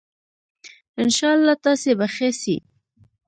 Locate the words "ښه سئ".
2.15-2.55